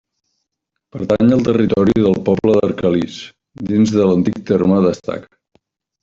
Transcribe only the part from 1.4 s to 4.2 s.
territori del poble d'Arcalís, dins de